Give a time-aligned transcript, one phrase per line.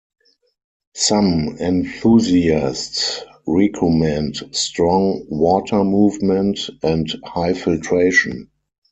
[0.95, 8.49] Some enthusiasts recommend strong water movement and high filtration.